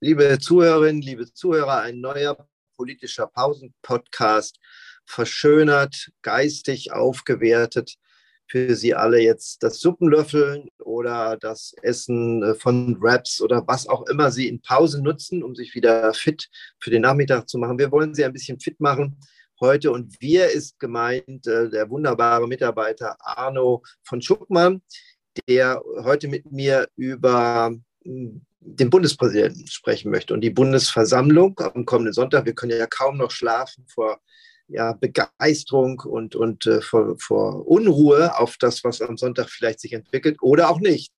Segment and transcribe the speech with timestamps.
[0.00, 4.60] Liebe Zuhörerinnen, liebe Zuhörer, ein neuer politischer Pausen-Podcast,
[5.04, 7.96] verschönert, geistig aufgewertet.
[8.46, 14.06] Für Sie alle jetzt das Suppenlöffeln oder das Essen äh, von Wraps oder was auch
[14.06, 17.80] immer Sie in Pause nutzen, um sich wieder fit für den Nachmittag zu machen.
[17.80, 19.18] Wir wollen Sie ein bisschen fit machen
[19.60, 24.80] heute und wir ist gemeint äh, der wunderbare Mitarbeiter Arno von Schuckmann,
[25.48, 27.74] der heute mit mir über
[28.04, 32.44] hm, den Bundespräsidenten sprechen möchte und die Bundesversammlung am kommenden Sonntag.
[32.46, 34.20] Wir können ja kaum noch schlafen vor
[34.68, 39.94] ja, Begeisterung und, und äh, vor, vor Unruhe auf das, was am Sonntag vielleicht sich
[39.94, 41.12] entwickelt oder auch nicht.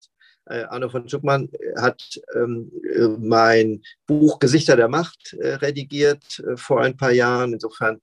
[0.46, 2.02] Äh, Arno von Schuckmann hat
[2.34, 7.52] ähm, äh, mein Buch Gesichter der Macht äh, redigiert äh, vor ein paar Jahren.
[7.52, 8.00] Insofern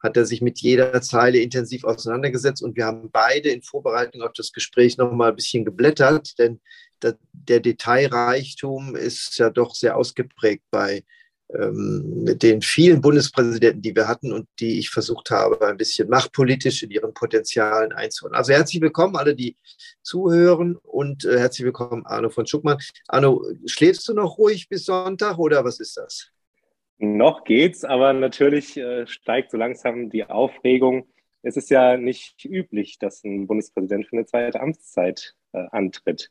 [0.00, 4.32] hat er sich mit jeder Zeile intensiv auseinandergesetzt und wir haben beide in Vorbereitung auf
[4.32, 6.60] das Gespräch noch mal ein bisschen geblättert, denn
[7.02, 11.04] der Detailreichtum ist ja doch sehr ausgeprägt bei
[11.54, 16.82] ähm, den vielen Bundespräsidenten, die wir hatten und die ich versucht habe, ein bisschen machtpolitisch
[16.82, 18.34] in ihren Potenzialen einzuholen.
[18.34, 19.56] Also herzlich willkommen alle, die
[20.02, 22.78] zuhören und äh, herzlich willkommen Arno von Schuckmann.
[23.06, 26.30] Arno, schläfst du noch ruhig bis Sonntag oder was ist das?
[26.98, 31.08] Noch geht's, aber natürlich äh, steigt so langsam die Aufregung.
[31.42, 36.30] Es ist ja nicht üblich, dass ein Bundespräsident für eine zweite Amtszeit äh, antritt.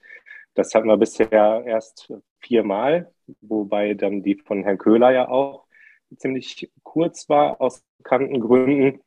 [0.58, 5.68] Das hatten wir bisher erst viermal, wobei dann die von Herrn Köhler ja auch
[6.16, 9.02] ziemlich kurz war aus bekannten Gründen.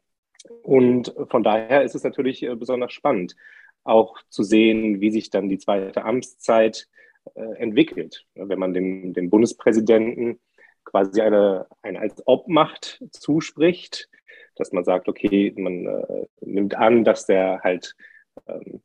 [0.63, 3.35] Und von daher ist es natürlich äh, besonders spannend,
[3.83, 6.87] auch zu sehen, wie sich dann die zweite Amtszeit
[7.35, 8.27] äh, entwickelt.
[8.37, 10.39] Wenn man dem, dem Bundespräsidenten
[10.85, 14.09] quasi eine, eine als Obmacht zuspricht,
[14.55, 17.97] dass man sagt, okay, man äh, nimmt an, dass der halt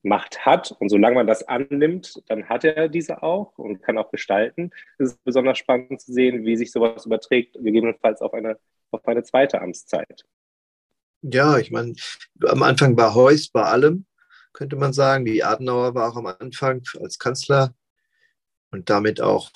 [0.03, 4.11] Macht hat und solange man das annimmt, dann hat er diese auch und kann auch
[4.11, 4.71] gestalten.
[4.97, 8.57] Es ist besonders spannend zu sehen, wie sich sowas überträgt, gegebenenfalls auf eine,
[8.91, 10.25] auf eine zweite Amtszeit.
[11.21, 11.95] Ja, ich meine,
[12.45, 14.05] am Anfang war Heuss bei allem,
[14.53, 15.25] könnte man sagen.
[15.25, 17.73] Wie Adenauer war auch am Anfang als Kanzler
[18.71, 19.49] und damit auch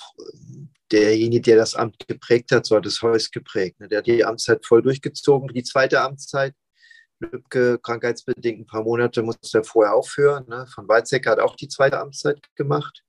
[0.90, 3.80] derjenige, der das Amt geprägt hat, so hat es Heuss geprägt.
[3.80, 3.88] Ne?
[3.88, 6.54] Der hat die Amtszeit voll durchgezogen, die zweite Amtszeit.
[7.20, 10.46] Lübcke krankheitsbedingt ein paar Monate musste er vorher aufhören.
[10.48, 10.66] Ne?
[10.74, 13.02] Von Weizsäcker hat auch die zweite Amtszeit gemacht.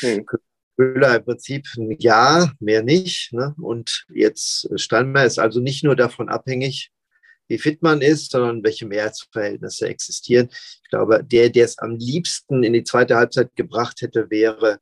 [0.00, 0.24] Hm.
[0.76, 3.32] Köhler im Prinzip ein Jahr, mehr nicht.
[3.32, 3.54] Ne?
[3.60, 6.92] Und jetzt Steinmeier ist also nicht nur davon abhängig,
[7.48, 10.48] wie fit man ist, sondern welche Mehrheitsverhältnisse existieren.
[10.52, 14.80] Ich glaube, der, der es am liebsten in die zweite Halbzeit gebracht hätte, wäre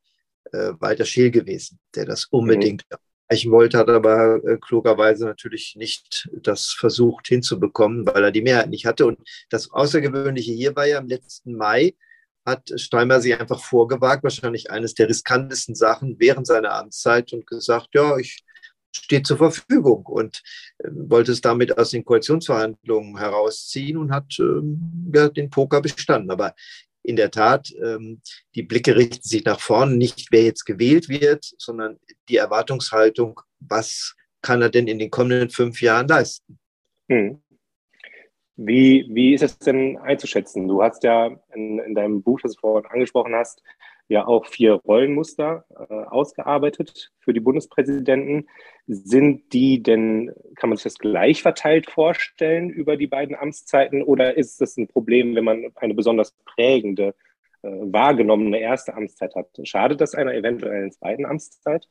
[0.52, 2.40] äh, Walter Scheel gewesen, der das mhm.
[2.40, 2.96] unbedingt mhm.
[3.28, 8.70] Erreichen wollte, hat aber äh, klugerweise natürlich nicht das versucht hinzubekommen, weil er die Mehrheit
[8.70, 9.06] nicht hatte.
[9.06, 9.18] Und
[9.50, 11.94] das Außergewöhnliche hier war ja im letzten Mai,
[12.44, 17.88] hat Steinmeier sich einfach vorgewagt, wahrscheinlich eines der riskantesten Sachen während seiner Amtszeit und gesagt,
[17.94, 18.44] ja, ich
[18.94, 20.42] stehe zur Verfügung und
[20.78, 26.30] äh, wollte es damit aus den Koalitionsverhandlungen herausziehen und hat ähm, ja, den Poker bestanden.
[26.30, 26.54] Aber
[27.06, 28.20] in der Tat, ähm,
[28.54, 34.16] die Blicke richten sich nach vorne, nicht wer jetzt gewählt wird, sondern die Erwartungshaltung, was
[34.42, 36.58] kann er denn in den kommenden fünf Jahren leisten?
[37.08, 37.42] Hm.
[38.56, 40.66] Wie, wie ist es denn einzuschätzen?
[40.66, 43.62] Du hast ja in, in deinem Buch, das du vorhin angesprochen hast,
[44.08, 48.48] ja auch vier Rollenmuster äh, ausgearbeitet für die Bundespräsidenten.
[48.86, 54.36] Sind die denn, kann man sich das gleich verteilt vorstellen über die beiden Amtszeiten oder
[54.36, 57.14] ist es ein Problem, wenn man eine besonders prägende,
[57.62, 59.48] äh, wahrgenommene erste Amtszeit hat?
[59.64, 61.88] Schadet das einer eventuellen zweiten Amtszeit?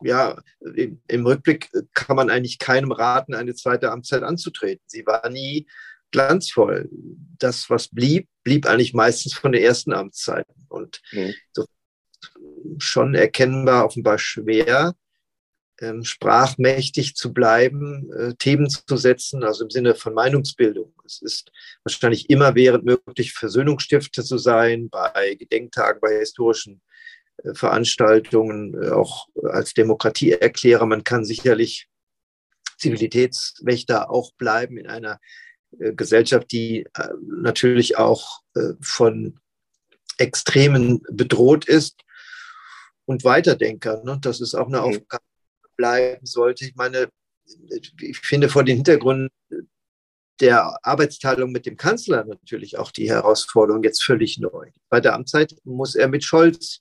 [0.00, 4.84] Ja, im Rückblick kann man eigentlich keinem raten, eine zweite Amtszeit anzutreten.
[4.86, 5.66] Sie war nie
[6.10, 6.88] glanzvoll.
[7.38, 10.46] Das, was blieb, blieb eigentlich meistens von der ersten Amtszeit.
[10.68, 11.34] Und mhm.
[11.52, 11.64] so
[12.78, 14.94] schon erkennbar offenbar schwer,
[15.80, 20.92] ähm, sprachmächtig zu bleiben, äh, Themen zu setzen, also im Sinne von Meinungsbildung.
[21.04, 21.52] Es ist
[21.84, 26.82] wahrscheinlich immer während möglich, Versöhnungsstifter zu sein, bei Gedenktagen, bei historischen
[27.44, 30.84] äh, Veranstaltungen, äh, auch als Demokratieerklärer.
[30.86, 31.88] Man kann sicherlich
[32.78, 35.20] Zivilitätswächter auch bleiben in einer
[35.70, 39.38] Gesellschaft, die äh, natürlich auch äh, von
[40.16, 42.02] Extremen bedroht ist
[43.04, 44.02] und Weiterdenker.
[44.04, 44.18] Ne?
[44.20, 44.84] Das ist auch eine mhm.
[44.84, 45.24] Aufgabe,
[45.64, 46.64] die bleiben sollte.
[46.64, 47.08] Ich meine,
[48.00, 49.30] ich finde vor den Hintergründen
[50.40, 54.70] der Arbeitsteilung mit dem Kanzler natürlich auch die Herausforderung jetzt völlig neu.
[54.88, 56.80] Bei der Amtszeit muss er mit Scholz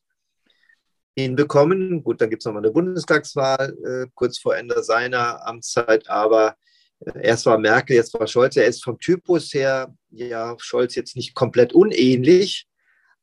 [1.17, 2.03] hinbekommen.
[2.03, 6.55] Gut, dann gibt es nochmal eine Bundestagswahl äh, kurz vor Ende seiner Amtszeit, aber
[6.99, 8.55] Erst war Merkel, jetzt war Scholz.
[8.55, 12.67] Er ist vom Typus her, ja, Scholz jetzt nicht komplett unähnlich,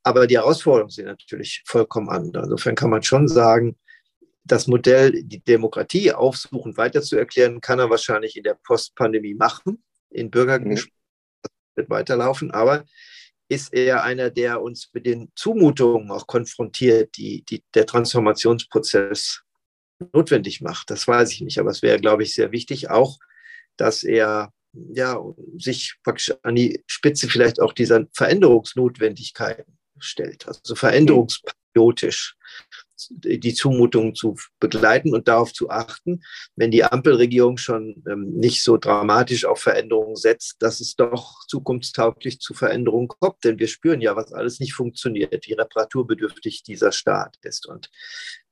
[0.03, 2.43] aber die Herausforderungen sind natürlich vollkommen andere.
[2.43, 3.77] Insofern kann man schon sagen,
[4.45, 9.83] das Modell, die Demokratie aufsuchen, weiter zu erklären, kann er wahrscheinlich in der Postpandemie machen,
[10.11, 10.91] in Bürgergesprächen
[11.43, 11.49] mhm.
[11.75, 12.85] wird weiterlaufen, aber
[13.47, 19.41] ist er einer, der uns mit den Zumutungen auch konfrontiert, die, die der Transformationsprozess
[20.13, 20.89] notwendig macht.
[20.89, 23.17] Das weiß ich nicht, aber es wäre, glaube ich, sehr wichtig auch,
[23.77, 24.51] dass er
[24.91, 25.21] ja,
[25.57, 32.35] sich praktisch an die Spitze vielleicht auch dieser Veränderungsnotwendigkeiten stellt, also veränderungspatriotisch
[33.09, 36.23] die Zumutung zu begleiten und darauf zu achten,
[36.55, 42.39] wenn die Ampelregierung schon ähm, nicht so dramatisch auf Veränderungen setzt, dass es doch zukunftstauglich
[42.39, 43.43] zu Veränderungen kommt.
[43.43, 47.67] Denn wir spüren ja, was alles nicht funktioniert, wie reparaturbedürftig dieser Staat ist.
[47.67, 47.89] Und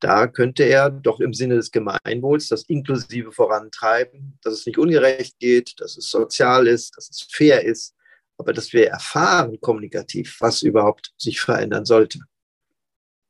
[0.00, 5.38] da könnte er doch im Sinne des Gemeinwohls das inklusive vorantreiben, dass es nicht ungerecht
[5.38, 7.94] geht, dass es sozial ist, dass es fair ist,
[8.36, 12.20] aber dass wir erfahren kommunikativ, was überhaupt sich verändern sollte.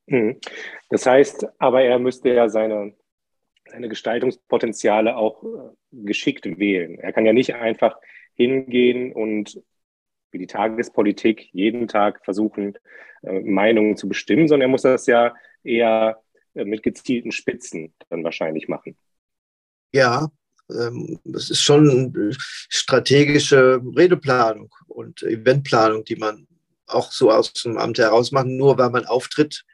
[0.06, 0.38] Mhm.
[0.90, 2.94] Das heißt, aber er müsste ja seine,
[3.70, 6.98] seine Gestaltungspotenziale auch äh, geschickt wählen.
[6.98, 7.96] Er kann ja nicht einfach
[8.34, 9.62] hingehen und
[10.30, 12.76] wie die Tagespolitik jeden Tag versuchen,
[13.22, 16.22] äh, Meinungen zu bestimmen, sondern er muss das ja eher
[16.54, 18.96] äh, mit gezielten Spitzen dann wahrscheinlich machen.
[19.92, 20.28] Ja,
[20.70, 22.34] ähm, es ist schon
[22.68, 26.46] strategische Redeplanung und Eventplanung, die man
[26.86, 28.56] auch so aus dem Amt heraus machen.
[28.56, 29.64] Nur weil man auftritt,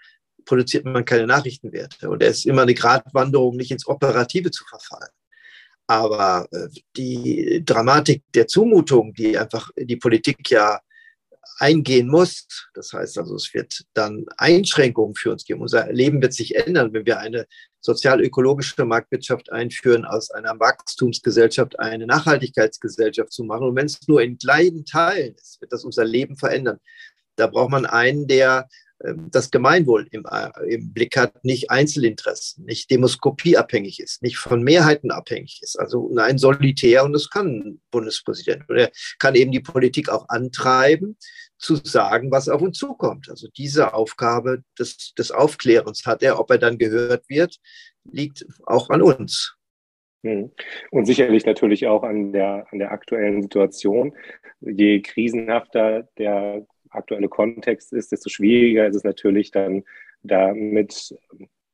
[0.45, 2.09] produziert man keine Nachrichtenwerte.
[2.09, 5.11] Und es ist immer eine Gratwanderung, nicht ins Operative zu verfallen.
[5.87, 10.81] Aber äh, die Dramatik der Zumutung, die einfach die Politik ja
[11.59, 15.61] eingehen muss, das heißt also, es wird dann Einschränkungen für uns geben.
[15.61, 17.47] Unser Leben wird sich ändern, wenn wir eine
[17.81, 23.69] sozial-ökologische Marktwirtschaft einführen, aus einer Wachstumsgesellschaft eine Nachhaltigkeitsgesellschaft zu machen.
[23.69, 26.79] Und wenn es nur in kleinen Teilen ist, wird das unser Leben verändern.
[27.37, 28.69] Da braucht man einen, der
[29.31, 35.11] das Gemeinwohl im, äh, im, Blick hat, nicht Einzelinteressen, nicht demoskopieabhängig ist, nicht von Mehrheiten
[35.11, 35.79] abhängig ist.
[35.79, 38.69] Also ein Solitär und das kann ein Bundespräsident.
[38.69, 41.17] Und er kann eben die Politik auch antreiben,
[41.59, 43.29] zu sagen, was auf uns zukommt.
[43.31, 47.57] Also diese Aufgabe des, des Aufklärens hat er, ob er dann gehört wird,
[48.05, 49.57] liegt auch an uns.
[50.23, 50.51] Hm.
[50.91, 54.15] Und sicherlich natürlich auch an der, an der aktuellen Situation.
[54.61, 59.85] Je krisenhafter der aktuelle Kontext ist, desto schwieriger ist es natürlich dann
[60.23, 61.15] damit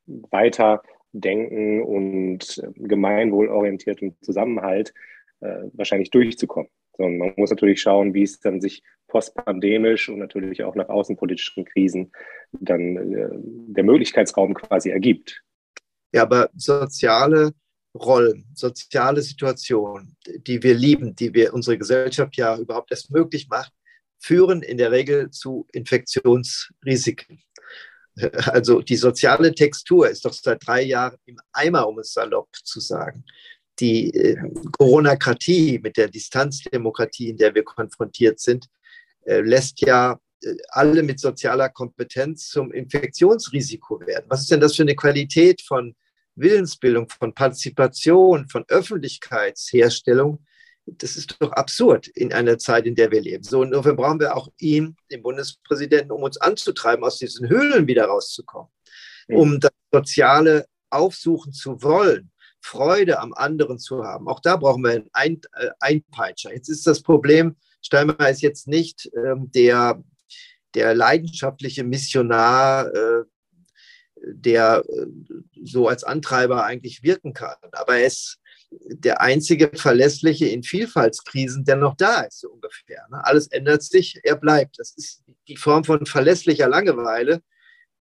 [0.07, 0.83] weiter
[1.13, 4.93] denken und gemeinwohlorientiertem Zusammenhalt
[5.41, 6.71] äh, wahrscheinlich durchzukommen.
[6.97, 11.65] Sondern man muss natürlich schauen, wie es dann sich postpandemisch und natürlich auch nach außenpolitischen
[11.65, 12.13] Krisen
[12.53, 15.43] dann äh, der Möglichkeitsraum quasi ergibt.
[16.13, 17.53] Ja, aber soziale
[17.95, 20.17] Rollen, soziale Situationen,
[20.47, 23.73] die wir lieben, die wir unsere Gesellschaft ja überhaupt erst möglich macht,
[24.19, 27.43] führen in der Regel zu Infektionsrisiken.
[28.47, 32.81] Also die soziale Textur ist doch seit drei Jahren im Eimer, um es salopp zu
[32.81, 33.25] sagen.
[33.79, 34.39] Die äh,
[34.79, 38.69] Coronokratie mit der Distanzdemokratie, in der wir konfrontiert sind,
[39.27, 44.25] äh, lässt ja äh, alle mit sozialer Kompetenz zum Infektionsrisiko werden.
[44.29, 45.95] Was ist denn das für eine Qualität von
[46.37, 50.45] Willensbildung, von Partizipation, von Öffentlichkeitsherstellung,
[50.87, 53.43] das ist doch absurd in einer Zeit, in der wir leben.
[53.43, 58.07] So, insofern brauchen wir auch ihn, den Bundespräsidenten, um uns anzutreiben, aus diesen Höhlen wieder
[58.07, 58.71] rauszukommen,
[59.29, 59.37] mhm.
[59.37, 62.31] um das Soziale aufsuchen zu wollen,
[62.61, 64.29] Freude am anderen zu haben.
[64.29, 66.53] Auch da brauchen wir einen Ein äh, Einpeitscher.
[66.53, 70.03] Jetzt ist das Problem, Steinmeier ist jetzt nicht ähm, der,
[70.75, 73.25] der leidenschaftliche Missionar, äh,
[74.25, 75.07] der äh,
[75.65, 77.57] so als Antreiber eigentlich wirken kann.
[77.73, 78.39] Aber er ist
[78.71, 83.07] der einzige Verlässliche in Vielfaltskrisen, der noch da ist, so ungefähr.
[83.11, 83.25] Ne?
[83.25, 84.79] Alles ändert sich, er bleibt.
[84.79, 87.43] Das ist die Form von verlässlicher Langeweile,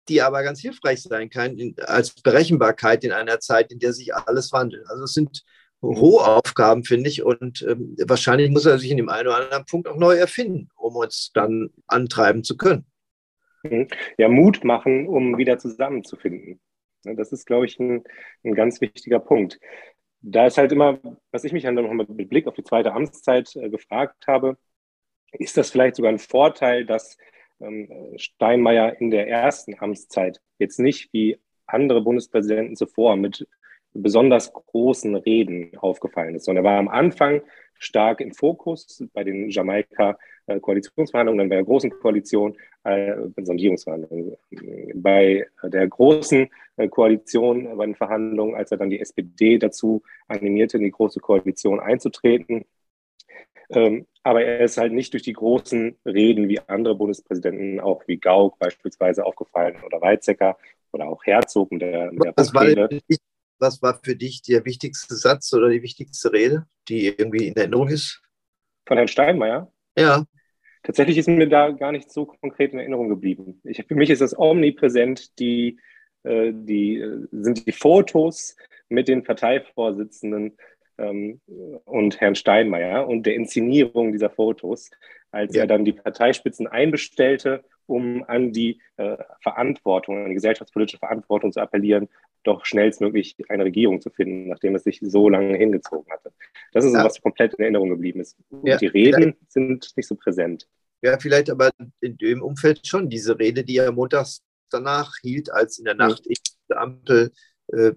[0.09, 4.53] die aber ganz hilfreich sein kann als Berechenbarkeit in einer Zeit, in der sich alles
[4.53, 4.87] wandelt.
[4.89, 5.45] Also es sind
[5.83, 9.65] hohe Aufgaben, finde ich, und ähm, wahrscheinlich muss er sich in dem einen oder anderen
[9.65, 12.87] Punkt auch neu erfinden, um uns dann antreiben zu können.
[13.65, 13.89] Mhm.
[14.17, 16.61] Ja, Mut machen, um wieder zusammenzufinden.
[17.05, 18.05] Das ist, glaube ich, ein,
[18.45, 19.59] ein ganz wichtiger Punkt
[20.23, 20.99] da ist halt immer,
[21.31, 24.57] was ich mich dann nochmal mit Blick auf die zweite Amtszeit äh, gefragt habe,
[25.33, 27.17] ist das vielleicht sogar ein Vorteil, dass
[27.61, 33.47] ähm, Steinmeier in der ersten Amtszeit jetzt nicht wie andere Bundespräsidenten zuvor mit
[33.95, 37.43] besonders großen Reden aufgefallen ist, sondern er war am Anfang
[37.79, 39.51] stark im Fokus bei den
[40.47, 44.37] Jamaika-Koalitionsverhandlungen, dann bei der Großen Koalition, äh, Sondierungsverhandlungen.
[44.95, 50.79] Bei der Großen äh, Koalition, bei den Verhandlungen, als er dann die SPD dazu animierte,
[50.79, 52.65] in die Große Koalition einzutreten.
[53.71, 58.19] Ähm, aber er ist halt nicht durch die großen Reden wie andere Bundespräsidenten, auch wie
[58.19, 60.59] Gauck beispielsweise aufgefallen oder Weizsäcker
[60.93, 62.67] oder auch Herzog der, der was, war
[63.59, 67.89] was war für dich der wichtigste Satz oder die wichtigste Rede, die irgendwie in Erinnerung
[67.89, 68.21] ist?
[68.87, 69.72] Von Herrn Steinmeier?
[69.97, 70.25] Ja.
[70.83, 73.61] Tatsächlich ist mir da gar nicht so konkret in Erinnerung geblieben.
[73.65, 75.79] Ich, für mich ist das omnipräsent, die,
[76.25, 78.57] äh, die, äh, sind die Fotos
[78.89, 80.57] mit den Parteivorsitzenden
[80.99, 81.41] ähm,
[81.85, 84.91] und Herrn Steinmeier und der Inszenierung dieser Fotos,
[85.31, 85.63] als ja.
[85.63, 91.61] er dann die Parteispitzen einbestellte, um an die äh, Verantwortung, an die gesellschaftspolitische Verantwortung zu
[91.61, 92.09] appellieren,
[92.43, 96.33] doch schnellstmöglich eine Regierung zu finden, nachdem es sich so lange hingezogen hatte.
[96.73, 98.37] Das ist so, was komplett in Erinnerung geblieben ist.
[98.65, 98.77] Ja.
[98.79, 100.67] Die Reden sind nicht so präsent.
[101.03, 101.71] Ja, vielleicht aber
[102.01, 106.25] in dem Umfeld schon diese Rede, die er montags danach hielt, als in der Nacht
[106.27, 106.35] mhm.
[106.35, 107.33] die Ampel
[107.73, 107.93] äh,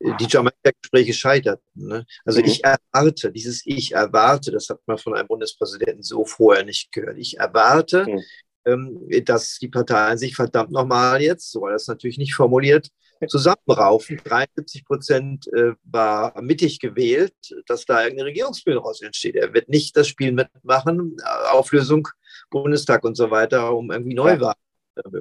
[0.00, 1.62] die Jamaika-Gespräche scheiterten.
[1.74, 2.06] Ne?
[2.24, 2.46] Also mhm.
[2.46, 7.18] ich erwarte, dieses Ich erwarte, das hat man von einem Bundespräsidenten so vorher nicht gehört.
[7.18, 8.20] Ich erwarte, mhm.
[8.64, 12.88] Ähm, dass die Parteien sich verdammt nochmal jetzt, so war das natürlich nicht formuliert,
[13.28, 14.20] zusammenraufen.
[14.24, 17.34] 73 Prozent äh, war mittig gewählt,
[17.66, 19.36] dass da irgendeine Regierungsbildung raus entsteht.
[19.36, 21.16] Er wird nicht das Spiel mitmachen,
[21.50, 22.08] Auflösung
[22.50, 24.56] Bundestag und so weiter, um irgendwie Neuwahlen
[24.96, 25.20] ja.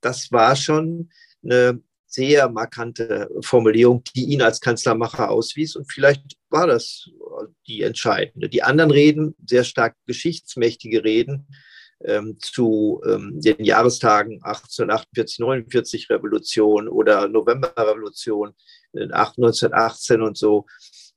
[0.00, 1.10] Das war schon
[1.42, 5.76] eine sehr markante Formulierung, die ihn als Kanzlermacher auswies.
[5.76, 7.08] Und vielleicht war das
[7.66, 8.48] die entscheidende.
[8.48, 11.46] Die anderen Reden, sehr stark geschichtsmächtige Reden
[12.04, 18.54] ähm, zu ähm, den Jahrestagen 1848, 49 Revolution oder Novemberrevolution,
[18.94, 20.66] 1918 und so.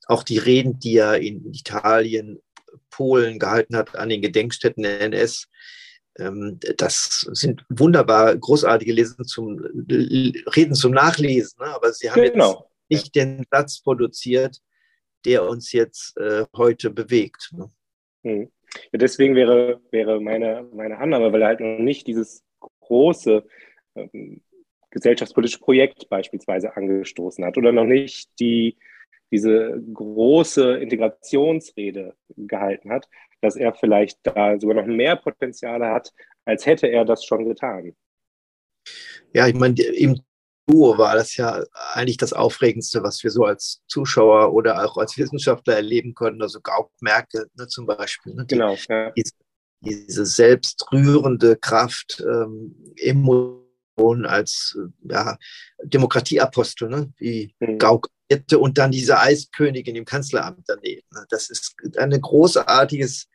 [0.08, 2.40] Auch die Reden, die er in Italien,
[2.90, 5.48] Polen gehalten hat an den Gedenkstätten der NS,
[6.20, 11.68] ähm, das sind wunderbar großartige Lesen zum, Reden zum Nachlesen, ne?
[11.68, 12.70] aber sie haben genau.
[12.90, 14.58] jetzt nicht den Satz produziert,
[15.26, 17.52] der uns jetzt äh, heute bewegt.
[17.54, 17.72] Ne?
[18.24, 18.52] Hm.
[18.92, 22.44] Ja, deswegen wäre, wäre meine, meine Annahme, weil er halt noch nicht dieses
[22.82, 23.46] große
[23.96, 24.42] ähm,
[24.92, 28.78] gesellschaftspolitische Projekt beispielsweise angestoßen hat oder noch nicht die,
[29.32, 33.08] diese große Integrationsrede gehalten hat,
[33.42, 36.14] dass er vielleicht da sogar noch mehr Potenziale hat,
[36.46, 37.96] als hätte er das schon getan.
[39.34, 40.22] Ja, ich meine, im
[40.68, 41.64] Duo war das ja
[41.94, 46.42] eigentlich das Aufregendste, was wir so als Zuschauer oder auch als Wissenschaftler erleben konnten.
[46.42, 48.34] Also Gauck Merkel ne, zum Beispiel.
[48.34, 48.76] Ne, die, genau.
[48.88, 49.12] Ja.
[49.12, 49.32] Diese,
[49.82, 55.38] diese selbstrührende Kraft, ähm, Emotionen als ja,
[55.84, 57.78] Demokratieapostel, ne, wie mhm.
[57.78, 58.10] Gauck
[58.56, 61.06] und dann diese Eiskönigin im Kanzleramt daneben.
[61.14, 61.26] Ne.
[61.30, 63.28] Das ist ein großartiges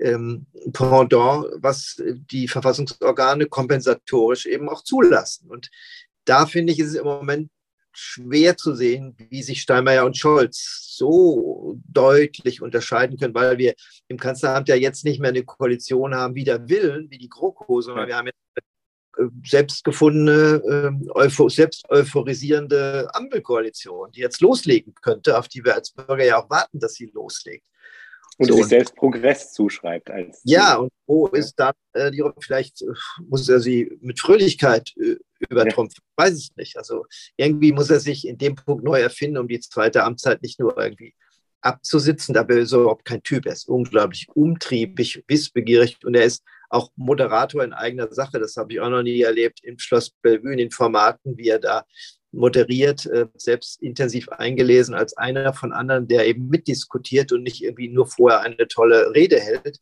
[0.00, 5.50] ähm, Pendant, was die Verfassungsorgane kompensatorisch eben auch zulassen.
[5.50, 5.70] Und
[6.26, 7.50] da finde ich, ist es im Moment
[7.92, 13.74] schwer zu sehen, wie sich Steinmeier und Scholz so deutlich unterscheiden können, weil wir
[14.08, 17.80] im Kanzleramt ja jetzt nicht mehr eine Koalition haben, wie der Willen, wie die GroKo,
[17.80, 18.38] sondern wir haben jetzt
[19.16, 25.90] eine äh, selbstgefundene, ähm, selbst euphorisierende Ampelkoalition, die jetzt loslegen könnte, auf die wir als
[25.90, 27.64] Bürger ja auch warten, dass sie loslegt.
[28.38, 30.10] Und so, sich selbst Progress zuschreibt.
[30.10, 32.86] Als ja, und wo ist dann äh, die, vielleicht äh,
[33.26, 35.16] muss er sie mit Fröhlichkeit äh,
[35.48, 36.02] übertrumpfen.
[36.02, 36.24] Ja.
[36.24, 36.76] Ich weiß es nicht.
[36.76, 40.60] Also irgendwie muss er sich in dem Punkt neu erfinden, um die zweite Amtszeit nicht
[40.60, 41.14] nur irgendwie
[41.62, 42.34] abzusitzen.
[42.34, 43.46] Da ist er überhaupt kein Typ.
[43.46, 48.38] Er ist unglaublich umtriebig, wissbegierig und er ist auch Moderator in eigener Sache.
[48.38, 51.58] Das habe ich auch noch nie erlebt im Schloss Bellevue in den Formaten, wie er
[51.58, 51.84] da
[52.36, 57.88] moderiert, äh, selbst intensiv eingelesen als einer von anderen, der eben mitdiskutiert und nicht irgendwie
[57.88, 59.80] nur vorher eine tolle Rede hält.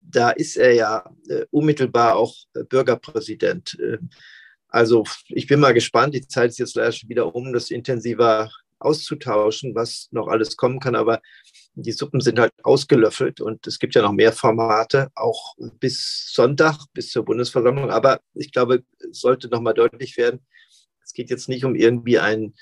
[0.00, 3.78] Da ist er ja äh, unmittelbar auch äh, Bürgerpräsident.
[3.80, 4.10] Ähm,
[4.68, 6.14] also ich bin mal gespannt.
[6.14, 10.80] Die Zeit ist jetzt leider schon wieder um, das intensiver auszutauschen, was noch alles kommen
[10.80, 10.94] kann.
[10.94, 11.20] Aber
[11.74, 16.78] die Suppen sind halt ausgelöffelt und es gibt ja noch mehr Formate, auch bis Sonntag,
[16.92, 17.90] bis zur Bundesversammlung.
[17.90, 20.40] Aber ich glaube, es sollte noch mal deutlich werden,
[21.08, 22.54] es geht jetzt nicht um irgendwie einen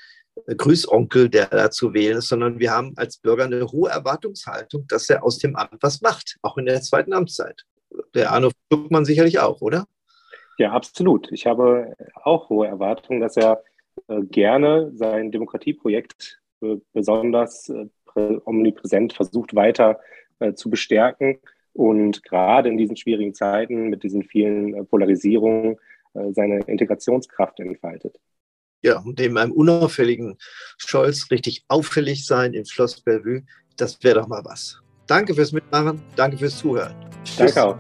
[0.47, 5.11] Grüßonkel, der da zu wählen ist, sondern wir haben als Bürger eine hohe Erwartungshaltung, dass
[5.11, 7.65] er aus dem Amt was macht, auch in der zweiten Amtszeit.
[8.15, 9.87] Der Arno Schuckmann sicherlich auch, oder?
[10.59, 11.33] Ja, absolut.
[11.33, 13.65] Ich habe auch hohe Erwartungen, dass er
[14.07, 17.89] äh, gerne sein Demokratieprojekt äh, besonders äh,
[18.45, 19.99] omnipräsent versucht weiter
[20.39, 21.41] äh, zu bestärken
[21.73, 25.79] und gerade in diesen schwierigen Zeiten mit diesen vielen äh, Polarisierungen
[26.15, 28.21] äh, seine Integrationskraft entfaltet.
[28.83, 30.37] Ja, und neben einem unauffälligen
[30.79, 33.43] Scholz richtig auffällig sein im Schloss Bellevue,
[33.77, 34.81] das wäre doch mal was.
[35.07, 36.95] Danke fürs Mitmachen, danke fürs Zuhören.
[37.39, 37.79] Danke auch.